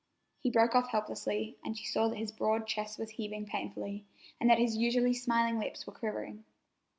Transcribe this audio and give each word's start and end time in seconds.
He 0.39 0.49
broke 0.49 0.73
off 0.73 0.87
helplessly, 0.87 1.57
and 1.63 1.77
she 1.77 1.85
saw 1.85 2.07
that 2.07 2.17
his 2.17 2.31
broad 2.31 2.65
chest 2.65 2.97
was 2.97 3.11
heaving 3.11 3.45
painfully 3.45 4.07
and 4.39 4.49
that 4.49 4.57
his 4.57 4.75
usually 4.75 5.13
smiling 5.13 5.59
lips 5.59 5.85
were 5.85 5.93
quivering. 5.93 6.43